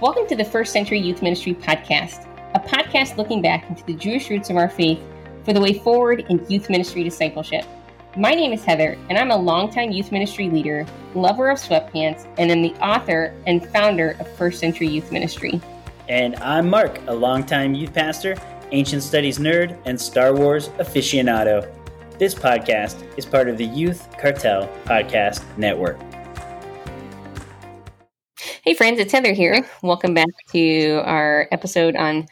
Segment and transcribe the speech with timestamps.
[0.00, 4.28] Welcome to the First Century Youth Ministry Podcast, a podcast looking back into the Jewish
[4.28, 5.00] roots of our faith
[5.44, 7.64] for the way forward in youth ministry discipleship.
[8.16, 10.84] My name is Heather, and I'm a longtime youth ministry leader,
[11.14, 15.60] lover of sweatpants, and am the author and founder of First Century Youth Ministry.
[16.08, 18.36] And I'm Mark, a longtime youth pastor,
[18.72, 21.72] ancient studies nerd, and Star Wars aficionado.
[22.18, 26.00] This podcast is part of the Youth Cartel Podcast Network.
[28.64, 29.68] Hey, friends, it's Heather here.
[29.82, 32.24] Welcome back to our episode on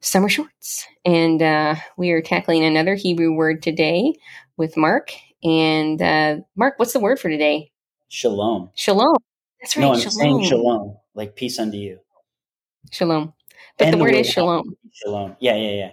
[0.00, 0.86] summer shorts.
[1.06, 4.12] And uh, we are tackling another Hebrew word today
[4.58, 5.12] with Mark.
[5.42, 7.72] And uh, Mark, what's the word for today?
[8.08, 8.68] Shalom.
[8.74, 9.16] Shalom.
[9.62, 9.84] That's right.
[9.84, 10.12] No, I'm shalom.
[10.12, 12.00] saying shalom, like peace unto you.
[12.90, 13.32] Shalom.
[13.78, 14.76] But And the word word is shalom.
[14.92, 15.36] Shalom.
[15.40, 15.90] Yeah, yeah, yeah.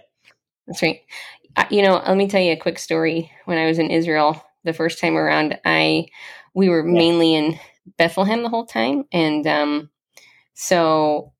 [0.66, 1.00] That's right.
[1.56, 3.32] I, you know, let me tell you a quick story.
[3.46, 6.08] When I was in Israel the first time around, I
[6.52, 7.58] we were mainly in
[7.96, 9.90] Bethlehem the whole time, and um,
[10.56, 11.32] so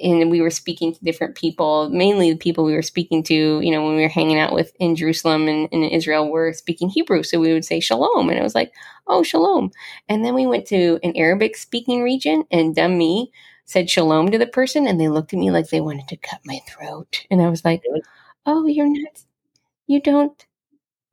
[0.00, 1.88] and we were speaking to different people.
[1.90, 4.72] Mainly, the people we were speaking to, you know, when we were hanging out with
[4.78, 7.22] in Jerusalem and in Israel, were speaking Hebrew.
[7.22, 8.72] So we would say shalom, and it was like,
[9.06, 9.70] oh, shalom.
[10.08, 13.32] And then we went to an Arabic speaking region, and dumb me
[13.64, 16.40] said shalom to the person, and they looked at me like they wanted to cut
[16.44, 17.82] my throat, and I was like,
[18.46, 19.24] oh, you're not,
[19.86, 20.46] you don't.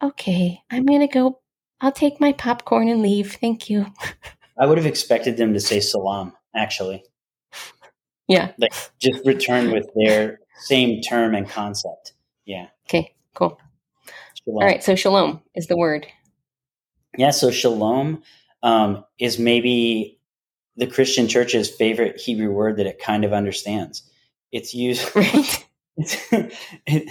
[0.03, 1.39] Okay, I'm gonna go.
[1.81, 3.33] I'll take my popcorn and leave.
[3.33, 3.87] Thank you.
[4.59, 7.03] I would have expected them to say salam, actually.
[8.27, 8.51] Yeah.
[8.57, 12.13] Like just return with their same term and concept.
[12.45, 12.67] Yeah.
[12.87, 13.15] Okay.
[13.33, 13.59] Cool.
[14.43, 14.57] Shalom.
[14.57, 14.83] All right.
[14.83, 16.07] So shalom is the word.
[17.17, 18.21] Yeah, so shalom
[18.61, 20.19] um, is maybe
[20.75, 24.03] the Christian church's favorite Hebrew word that it kind of understands.
[24.51, 25.09] It's used.
[25.15, 26.53] Right.
[26.85, 27.09] it,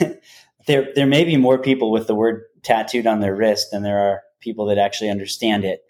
[0.66, 3.98] there, there may be more people with the word tattooed on their wrist than there
[3.98, 5.82] are people that actually understand it.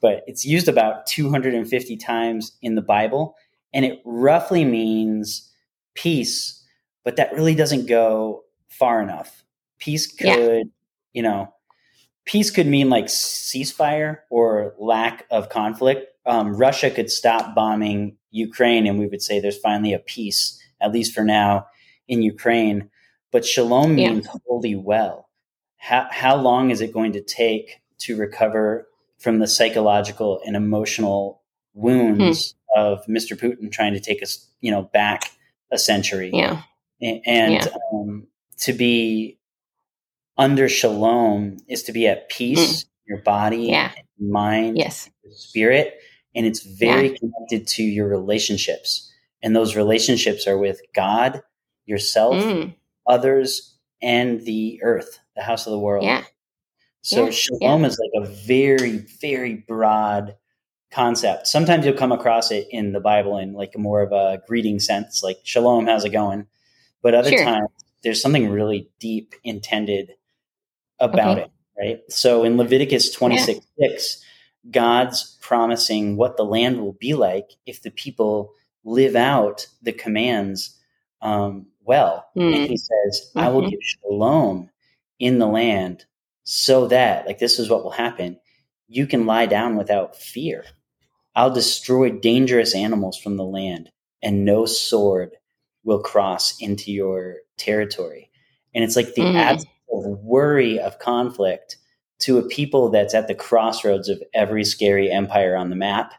[0.00, 3.34] But it's used about 250 times in the Bible,
[3.72, 5.50] and it roughly means
[5.94, 6.62] peace,
[7.04, 9.44] but that really doesn't go far enough.
[9.78, 10.62] Peace could, Yeah.
[11.12, 11.52] you know,
[12.24, 16.06] peace could mean like ceasefire or lack of conflict.
[16.26, 20.92] Um, Russia could stop bombing Ukraine, and we would say there's finally a peace, at
[20.92, 21.66] least for now,
[22.08, 22.88] in Ukraine.
[23.32, 24.12] But shalom Yeah.
[24.12, 25.28] means holy well.
[25.78, 28.88] How, how long is it going to take to recover
[29.18, 31.42] from the psychological and emotional
[31.74, 32.61] wounds Hmm.
[32.76, 33.36] Of Mr.
[33.36, 35.30] Putin trying to take us, you know, back
[35.70, 36.30] a century?
[36.32, 36.62] Yeah.
[37.00, 37.66] And Yeah.
[37.92, 38.26] um,
[38.58, 39.38] to be
[40.38, 43.64] under shalom is to be at peace in your body.
[43.68, 43.90] Yeah.
[44.20, 45.10] mind Yes.
[45.32, 45.98] spirit
[46.34, 49.10] and it's very connected to your relationships
[49.42, 51.42] and those relationships are with god
[51.86, 52.72] yourself Mm.
[53.08, 56.22] others and the earth the house of the world Yeah.
[57.00, 60.36] so Yeah, shalom is like a very very broad
[60.92, 64.78] concept sometimes you'll come across it in the bible in like more of a greeting
[64.78, 66.46] sense like shalom how's it going
[67.02, 67.44] but other Sure.
[67.44, 67.68] times
[68.02, 70.12] there's something really deep intended
[71.00, 71.46] about Okay.
[71.46, 74.24] it right so in leviticus 26 6
[74.70, 78.52] god's promising what the land will be like if the people
[78.84, 80.78] live out the commands
[81.22, 82.54] um, well Mm.
[82.54, 83.70] and he says i will Mhm.
[83.70, 84.70] give shalom
[85.18, 86.04] in the land
[86.44, 88.38] so that like this is what will happen
[88.88, 90.64] you can lie down without fear
[91.34, 93.90] i'll destroy dangerous animals from the land
[94.22, 95.36] and no sword
[95.84, 98.30] will cross into your territory
[98.74, 99.34] and it's like the Mm.
[99.36, 101.76] absence of worry of conflict
[102.20, 106.14] to a people that's at the crossroads of every scary empire on the map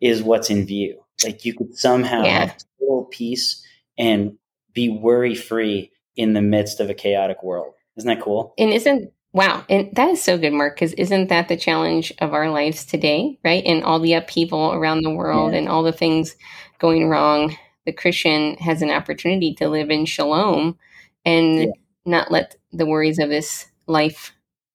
[0.00, 2.40] is what's in view like you could somehow Yeah.
[2.46, 3.64] have total peace
[3.96, 4.36] and
[4.72, 9.12] be worry free in the midst of a chaotic world isn't that cool And isn't
[9.32, 12.84] wow, and that is so good, Mark, because isn't that the challenge of our lives
[12.84, 13.64] today, right?
[13.66, 15.58] And all the upheaval around the world Yeah.
[15.60, 16.36] and all the things
[16.78, 17.56] going wrong,
[17.86, 20.78] the Christian has an opportunity to live in shalom
[21.24, 21.66] and Yeah.
[22.06, 24.32] not let the worries of this life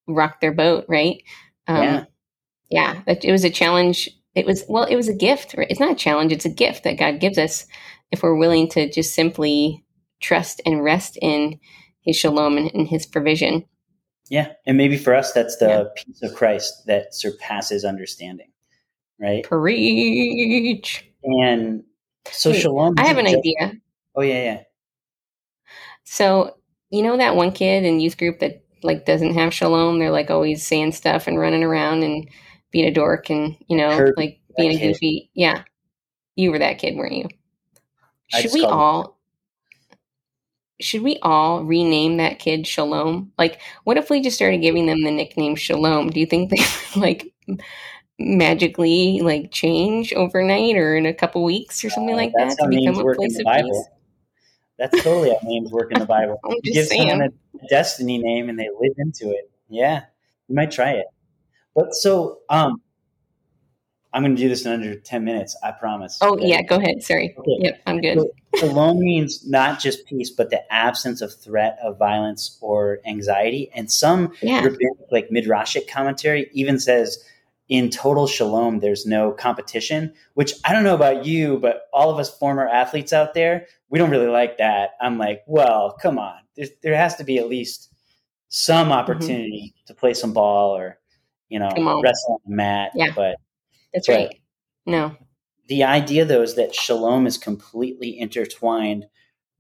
[0.07, 1.23] rock their boat, right?
[1.67, 2.05] Um, Yeah.
[2.69, 4.09] yeah, that- it was a challenge.
[4.35, 5.55] It was well, it was a gift.
[5.57, 5.67] Right?
[5.69, 7.67] It's not a challenge; it's a gift that God gives us
[8.11, 9.83] if we're willing to just simply
[10.21, 11.59] trust and rest in
[12.01, 13.65] His shalom and, and His provision.
[14.29, 14.53] Yeah.
[14.65, 15.83] And maybe for us, that's the Yeah.
[15.95, 18.51] peace of Christ that surpasses understanding,
[19.19, 19.43] right?
[19.43, 21.05] Preach.
[21.23, 21.83] And
[22.29, 22.95] so Hey, shalom.
[22.97, 23.73] I have an just- idea.
[24.15, 24.63] Oh, yeah, yeah.
[26.03, 26.57] So
[26.89, 29.99] you know that one kid in youth group that like doesn't have shalom.
[29.99, 32.29] They're like always saying stuff and running around and
[32.71, 34.93] being a dork and you know Heard like being a kid.
[34.93, 35.29] goofy.
[35.33, 35.63] Yeah,
[36.35, 37.27] you were that kid, weren't you?
[38.27, 39.17] Should we all?
[40.83, 43.31] Should we all rename that kid Shalom?
[43.37, 46.09] Like, what if we just started giving them the nickname Shalom?
[46.09, 46.63] Do you think they
[46.99, 47.33] like
[48.19, 52.67] magically like change overnight or in a couple weeks or something uh, like that to
[52.67, 53.69] become a place of Bible.
[53.69, 53.87] peace.
[54.77, 56.39] That's totally how names work in the Bible.
[56.63, 57.09] you give saying.
[57.09, 59.49] someone a destiny name and they live into it.
[59.69, 60.03] Yeah,
[60.47, 61.05] you might try it.
[61.75, 62.81] But so, um,
[64.13, 65.57] I'm going to do this in under 10 minutes.
[65.63, 66.19] I promise.
[66.21, 66.47] Oh, okay.
[66.47, 66.61] yeah.
[66.61, 67.01] Go ahead.
[67.01, 67.35] Sorry.
[67.37, 67.57] Okay.
[67.59, 67.81] Yep.
[67.87, 68.19] I'm good.
[68.19, 73.71] So, shalom means not just peace, but the absence of threat of violence or anxiety.
[73.73, 74.63] And some yeah.
[74.63, 77.23] rabbinic, like midrashic commentary even says
[77.69, 82.19] in total shalom, there's no competition, which I don't know about you, but all of
[82.19, 84.91] us former athletes out there, we don't really like that.
[85.01, 86.37] I'm like, well, come on.
[86.55, 87.89] There's, there has to be at least
[88.49, 88.91] some mm-hmm.
[88.91, 89.87] opportunity mm-hmm.
[89.87, 90.99] to play some ball or,
[91.49, 91.71] you know,
[92.03, 92.91] wrestle on the mat.
[92.93, 93.11] Yeah.
[93.15, 93.37] But
[93.93, 94.41] that's but right.
[94.85, 95.15] No.
[95.67, 99.05] The idea, though, is that shalom is completely intertwined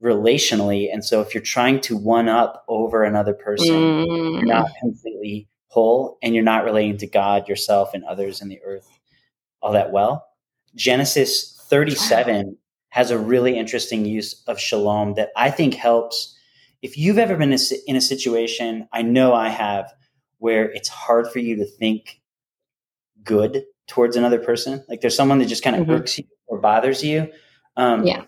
[0.01, 0.91] relationally.
[0.91, 4.33] And so if you're trying to one up over another person, mm.
[4.33, 8.61] you're not completely whole and you're not relating to God, yourself, and others in the
[8.63, 8.87] earth
[9.61, 10.27] all that well.
[10.75, 12.57] Genesis 37
[12.89, 16.37] has a really interesting use of shalom that I think helps.
[16.81, 17.55] If you've ever been
[17.87, 19.91] in a situation, I know I have,
[20.37, 22.19] where it's hard for you to think
[23.23, 24.83] good towards another person.
[24.87, 25.91] Like there's someone that just kind of mm-hmm.
[25.91, 27.31] irks you or bothers you.
[27.77, 28.25] Um, yeah.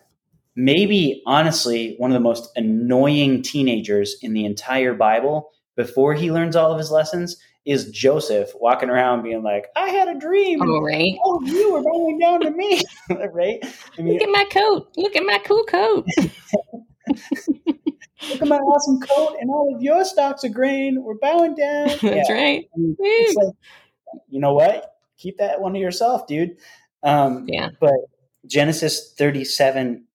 [0.56, 6.56] Maybe honestly, one of the most annoying teenagers in the entire Bible before he learns
[6.56, 10.62] all of his lessons is Joseph walking around being like, I had a dream.
[10.62, 11.15] Oh, right.
[11.24, 12.81] Oh, you were bowing down to me.
[13.33, 13.57] right?
[13.97, 14.88] I mean, Look at my coat.
[14.95, 16.06] Look at my cool coat.
[18.30, 21.03] Look at my awesome coat and all of your stalks of grain.
[21.03, 21.88] We're bowing down.
[21.88, 22.31] That's yeah.
[22.31, 22.69] right.
[22.75, 23.53] it's like,
[24.36, 24.96] you know what?
[25.18, 26.58] keep that one to yourself, dude.
[27.04, 27.70] Um, yeah.
[27.80, 27.94] But
[28.46, 30.06] Genesis 37,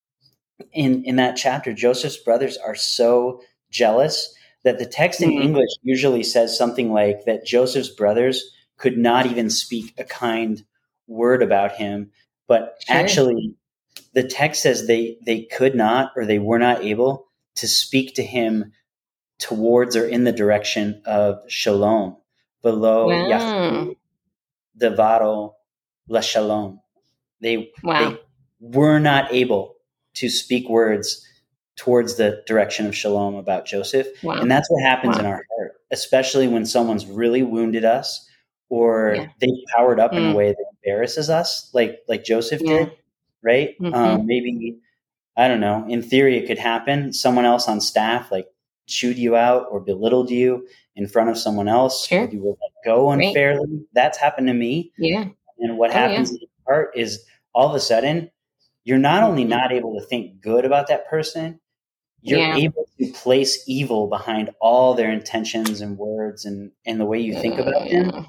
[0.72, 5.42] in, in that chapter, Joseph's brothers are so jealous that the text in mm-hmm.
[5.42, 10.64] English usually says something like that Joseph's brothers could not even speak a kind
[11.06, 12.10] word about him.
[12.46, 12.96] But sure.
[12.96, 13.54] actually,
[14.12, 18.22] the text says they, they could not or they were not able to speak to
[18.22, 18.72] him
[19.38, 22.16] towards or in the direction of shalom
[22.62, 23.94] below wow.
[24.76, 25.56] Devaro
[26.08, 26.80] La Shalom.
[27.40, 28.10] They, wow.
[28.10, 28.18] they
[28.60, 29.76] were not able
[30.14, 31.26] to speak words
[31.76, 34.06] towards the direction of shalom about Joseph.
[34.22, 34.34] Wow.
[34.34, 35.20] And that's what happens wow.
[35.20, 38.28] in our heart, especially when someone's really wounded us
[38.68, 39.26] or yeah.
[39.40, 40.18] they powered up mm.
[40.18, 40.36] in a mm.
[40.36, 42.78] way that embarrasses us, like like Joseph yeah.
[42.78, 42.92] did,
[43.42, 43.70] right?
[43.80, 43.94] Mm-hmm.
[43.94, 44.78] Um, maybe
[45.36, 45.86] I don't know.
[45.88, 47.14] In theory, it could happen.
[47.14, 48.46] Someone else on staff like
[48.86, 50.66] chewed you out or belittled you
[51.00, 52.28] in front of someone else, sure.
[52.30, 53.66] you will let go unfairly.
[53.68, 53.86] Right.
[53.92, 54.92] That's happened to me.
[54.98, 55.26] Yeah.
[55.58, 56.36] And what oh, happens yeah.
[56.36, 57.24] in your heart is
[57.54, 58.30] all of a sudden
[58.84, 59.50] you're not only mm-hmm.
[59.50, 61.60] not able to think good about that person,
[62.22, 62.56] you're yeah.
[62.56, 67.34] able to place evil behind all their intentions and words and, and the way you
[67.34, 68.26] think about them.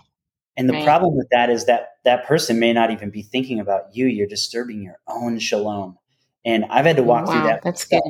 [0.57, 0.85] And the right.
[0.85, 4.05] problem with that is that that person may not even be thinking about you.
[4.07, 5.97] You're disturbing your own shalom.
[6.45, 7.63] And I've had to walk wow, through that.
[7.63, 8.01] That's good.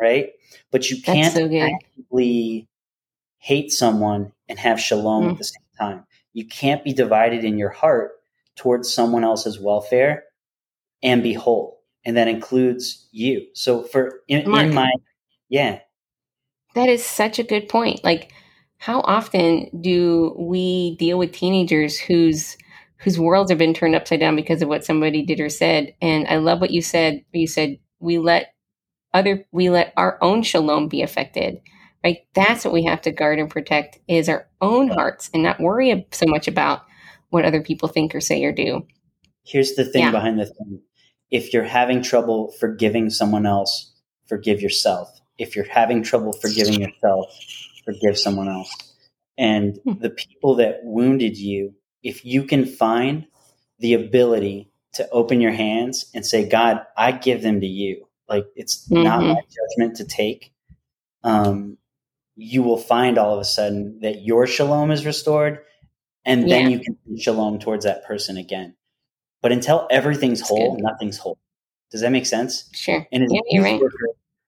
[0.00, 0.30] Right.
[0.70, 2.68] But you can't so actively
[3.38, 5.32] hate someone and have shalom mm.
[5.32, 6.04] at the same time.
[6.32, 8.12] You can't be divided in your heart
[8.56, 10.24] towards someone else's welfare
[11.02, 11.80] and be whole.
[12.04, 13.46] And that includes you.
[13.54, 14.90] So for in, Mark, in my
[15.48, 15.80] yeah.
[16.74, 18.04] That is such a good point.
[18.04, 18.32] Like
[18.78, 22.56] how often do we deal with teenagers whose
[22.98, 25.94] whose worlds have been turned upside down because of what somebody did or said?
[26.00, 27.24] And I love what you said.
[27.32, 28.54] You said we let
[29.14, 31.60] other we let our own shalom be affected
[32.04, 32.18] right?
[32.34, 36.06] That's what we have to guard and protect is our own hearts and not worry
[36.12, 36.82] so much about
[37.30, 38.86] what other people think or say or do.
[39.44, 40.10] Here's the thing yeah.
[40.10, 40.80] behind the thing.
[41.30, 43.92] If you're having trouble forgiving someone else
[44.28, 45.08] forgive yourself.
[45.38, 47.26] If you're having trouble forgiving yourself
[47.84, 48.74] forgive someone else.
[49.36, 49.94] And hmm.
[50.00, 53.26] the people that wounded you if you can find
[53.78, 58.06] the ability to open your hands and say god i give them to you.
[58.28, 59.02] Like it's mm-hmm.
[59.02, 60.52] not my judgment to take.
[61.24, 61.78] Um,
[62.38, 65.58] you will find all of a sudden that your shalom is restored
[66.24, 66.76] and then yeah.
[66.76, 68.76] you can shalom towards that person again.
[69.42, 70.84] But until everything's that's whole, good.
[70.84, 71.38] nothing's whole.
[71.90, 72.68] Does that make sense?
[72.72, 73.06] Sure.
[73.10, 73.80] And yeah, you're right.
[73.80, 73.96] Worker,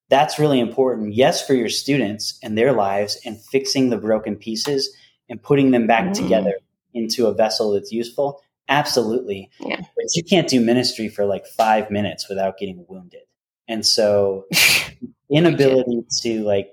[0.08, 1.14] that's really important.
[1.14, 4.94] Yes, for your students and their lives and fixing the broken pieces
[5.28, 6.14] and putting them back mm.
[6.14, 6.54] together
[6.94, 8.40] into a vessel that's useful.
[8.68, 9.50] Absolutely.
[9.60, 9.80] Yeah.
[9.80, 13.22] But you can't do ministry for like five minutes without getting wounded.
[13.66, 14.46] And so
[15.30, 16.70] inability to like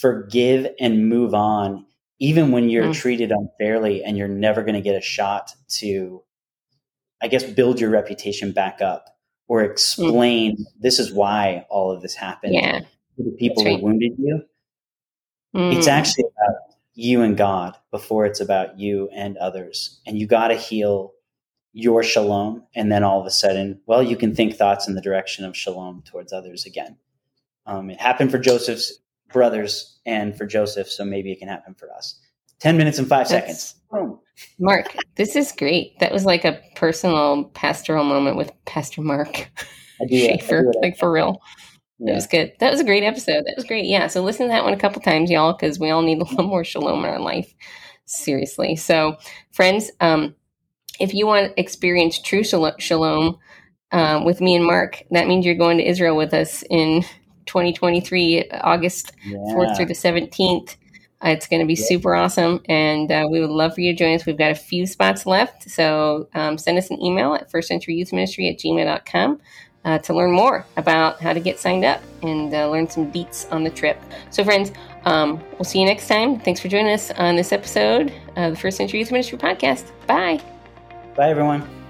[0.00, 1.86] forgive and move on,
[2.18, 2.94] even when you're mm.
[2.94, 6.22] treated unfairly and you're never going to get a shot to,
[7.22, 9.16] I guess, build your reputation back up
[9.48, 10.64] or explain mm.
[10.80, 12.80] this is why all of this happened yeah.
[12.80, 13.78] to the people right.
[13.78, 14.42] who wounded you.
[15.54, 15.76] Mm.
[15.76, 16.56] It's actually about
[16.94, 20.00] you and God before it's about you and others.
[20.06, 21.12] And you got to heal
[21.72, 25.00] your shalom, and then all of a sudden, well, you can think thoughts in the
[25.02, 26.96] direction of shalom towards others again.
[27.66, 28.98] Um, it happened for Joseph's
[29.32, 32.20] brothers and for Joseph, so maybe it can happen for us.
[32.60, 34.16] 10 minutes and five That's, seconds.
[34.58, 35.98] Mark, this is great.
[36.00, 39.48] That was like a personal pastoral moment with Pastor Mark
[40.08, 41.40] Schaefer, like for real.
[41.98, 42.12] Yeah.
[42.12, 42.52] That was good.
[42.60, 43.44] That was a great episode.
[43.46, 43.86] That was great.
[43.86, 44.06] Yeah.
[44.06, 46.46] So listen to that one a couple times, y'all, because we all need a little
[46.46, 47.52] more shalom in our life.
[48.04, 48.76] Seriously.
[48.76, 49.16] So,
[49.52, 50.34] friends, um,
[51.00, 53.38] if you want to experience true shalom
[53.92, 57.04] um, with me and Mark, that means you're going to Israel with us in
[57.46, 59.36] 2023, August yeah.
[59.36, 60.76] 4th through the 17th.
[61.24, 61.86] Uh, it's going to be yeah.
[61.86, 64.26] super awesome, and uh, we would love for you to join us.
[64.26, 68.58] We've got a few spots left, so um, send us an email at firstcenturyyouthministry at
[68.58, 69.40] gmail.com
[69.86, 73.46] uh, to learn more about how to get signed up and uh, learn some beats
[73.46, 73.98] on the trip.
[74.30, 74.72] So, friends,
[75.04, 76.40] um, we'll see you next time.
[76.40, 79.90] Thanks for joining us on this episode of the First Century Youth Ministry Podcast.
[80.06, 80.42] Bye.
[81.14, 81.85] Bye, everyone.